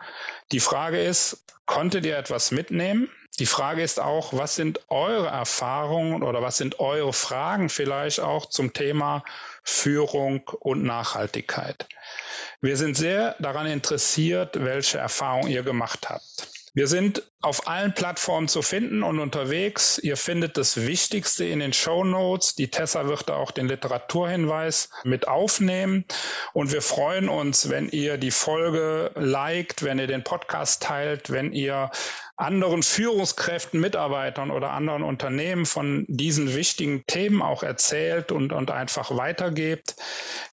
[0.52, 3.08] Die Frage ist, konntet ihr etwas mitnehmen?
[3.38, 8.46] Die Frage ist auch, was sind eure Erfahrungen oder was sind eure Fragen vielleicht auch
[8.46, 9.24] zum Thema
[9.62, 11.86] Führung und Nachhaltigkeit?
[12.62, 16.48] Wir sind sehr daran interessiert, welche Erfahrungen ihr gemacht habt.
[16.76, 19.98] Wir sind auf allen Plattformen zu finden und unterwegs.
[19.98, 22.54] Ihr findet das Wichtigste in den Show Notes.
[22.54, 26.04] Die Tessa wird da auch den Literaturhinweis mit aufnehmen.
[26.52, 31.54] Und wir freuen uns, wenn ihr die Folge liked, wenn ihr den Podcast teilt, wenn
[31.54, 31.90] ihr
[32.36, 39.16] anderen Führungskräften, Mitarbeitern oder anderen Unternehmen von diesen wichtigen Themen auch erzählt und, und einfach
[39.16, 39.96] weitergebt.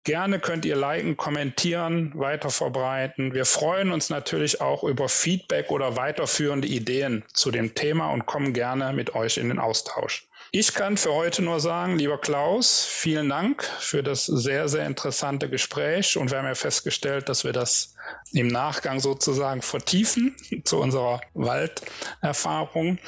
[0.06, 3.34] Gerne könnt ihr liken, kommentieren, weiter verbreiten.
[3.34, 8.54] Wir freuen uns natürlich auch über Feedback oder weiterführende Ideen zu dem Thema und kommen
[8.54, 10.26] gerne mit euch in den Austausch.
[10.56, 15.50] Ich kann für heute nur sagen, lieber Klaus, vielen Dank für das sehr, sehr interessante
[15.50, 16.16] Gespräch.
[16.16, 17.96] Und wir haben ja festgestellt, dass wir das
[18.34, 23.00] im Nachgang sozusagen vertiefen zu unserer Walderfahrung.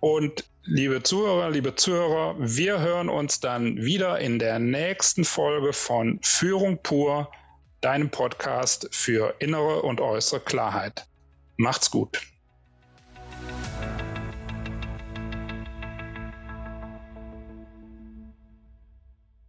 [0.00, 6.20] Und liebe Zuhörer, liebe Zuhörer, wir hören uns dann wieder in der nächsten Folge von
[6.22, 7.32] Führung pur,
[7.80, 11.06] deinem Podcast für innere und äußere Klarheit.
[11.56, 12.20] Macht's gut.